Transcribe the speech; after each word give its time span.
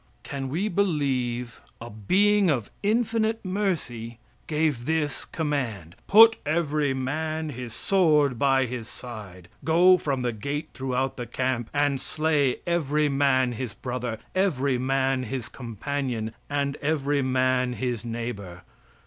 Can 0.23 0.49
we 0.49 0.67
believe 0.67 1.61
a 1.79 1.91
being 1.91 2.49
of 2.49 2.71
infinite 2.81 3.45
mercy 3.45 4.17
gave 4.47 4.85
this 4.87 5.25
command: 5.25 5.95
"Put 6.07 6.37
every 6.43 6.91
man 6.91 7.49
his 7.49 7.75
sword 7.75 8.39
by 8.39 8.65
his 8.65 8.87
side; 8.89 9.47
go 9.63 9.99
from 9.99 10.23
the 10.23 10.31
gate 10.33 10.69
throughout 10.73 11.17
the 11.17 11.27
camp, 11.27 11.69
and 11.71 12.01
slay 12.01 12.61
every 12.65 13.09
man 13.09 13.51
his 13.51 13.75
brother, 13.75 14.17
every 14.33 14.79
man 14.79 15.21
his 15.21 15.47
companion, 15.47 16.33
and 16.49 16.77
every 16.77 17.21
man 17.21 17.73
his 17.73 18.03
neighbor. 18.03 18.63